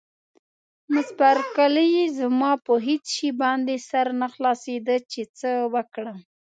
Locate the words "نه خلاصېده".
4.21-4.95